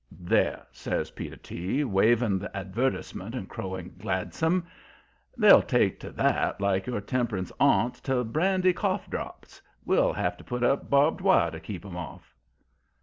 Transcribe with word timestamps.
"There!" 0.19 0.65
says 0.71 1.11
Peter 1.11 1.35
T., 1.37 1.83
waving 1.83 2.39
the 2.39 2.57
advertisement 2.57 3.35
and 3.35 3.47
crowing 3.47 3.93
gladsome; 3.99 4.65
"they'll 5.37 5.61
take 5.61 5.99
to 5.99 6.09
that 6.13 6.59
like 6.59 6.87
your 6.87 7.01
temp'rance 7.01 7.51
aunt 7.59 7.93
to 8.05 8.23
brandy 8.23 8.73
cough 8.73 9.07
drops. 9.11 9.61
We'll 9.85 10.13
have 10.13 10.37
to 10.37 10.43
put 10.43 10.63
up 10.63 10.89
barbed 10.89 11.21
wire 11.21 11.51
to 11.51 11.59
keep 11.59 11.85
'em 11.85 11.95
off." 11.97 12.33